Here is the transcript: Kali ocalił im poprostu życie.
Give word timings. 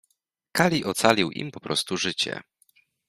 Kali 0.51 0.85
ocalił 0.85 1.31
im 1.31 1.51
poprostu 1.51 1.97
życie. 1.97 2.43